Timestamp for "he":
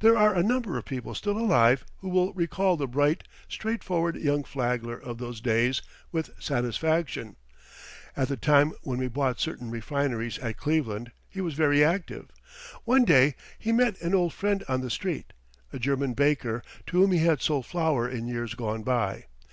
11.28-11.40, 13.56-13.70, 17.12-17.18